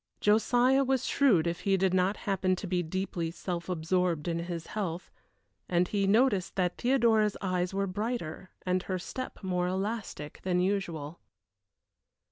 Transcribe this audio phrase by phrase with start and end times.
[0.19, 5.11] Josiah was shrewd if he did happen to be deeply self absorbed in his health,
[5.69, 11.19] and he noticed that Theodora's eyes were brighter and her step more elastic than usual.